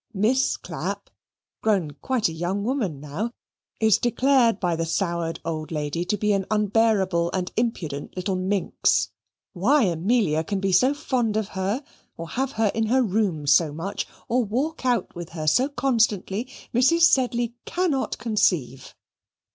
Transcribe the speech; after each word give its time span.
Miss 0.15 0.57
Clapp, 0.57 1.11
grown 1.61 1.91
quite 1.91 2.27
a 2.27 2.31
young 2.33 2.63
woman 2.63 2.99
now, 2.99 3.29
is 3.79 3.99
declared 3.99 4.59
by 4.59 4.75
the 4.75 4.83
soured 4.87 5.39
old 5.45 5.71
lady 5.71 6.05
to 6.05 6.17
be 6.17 6.33
an 6.33 6.47
unbearable 6.49 7.29
and 7.35 7.51
impudent 7.55 8.15
little 8.17 8.35
minx. 8.35 9.11
Why 9.53 9.83
Amelia 9.83 10.43
can 10.43 10.59
be 10.59 10.71
so 10.71 10.95
fond 10.95 11.37
of 11.37 11.49
her, 11.49 11.83
or 12.17 12.29
have 12.29 12.53
her 12.53 12.71
in 12.73 12.87
her 12.87 13.03
room 13.03 13.45
so 13.45 13.71
much, 13.73 14.07
or 14.27 14.43
walk 14.43 14.87
out 14.87 15.13
with 15.13 15.29
her 15.37 15.45
so 15.45 15.69
constantly, 15.69 16.49
Mrs. 16.73 17.01
Sedley 17.01 17.53
cannot 17.65 18.17
conceive. 18.17 18.95